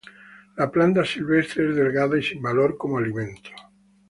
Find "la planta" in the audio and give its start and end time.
0.61-1.03